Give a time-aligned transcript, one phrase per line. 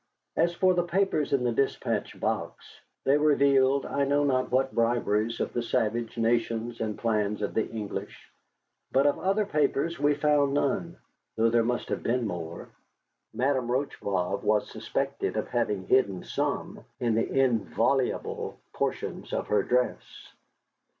[0.35, 5.39] As for the papers in the despatch box, they revealed I know not what briberies
[5.39, 8.31] of the savage nations and plans of the English.
[8.91, 10.97] But of other papers we found none,
[11.35, 12.69] though there must have been more.
[13.31, 20.33] Madame Rocheblave was suspected of having hidden some in the inviolable portions of her dress.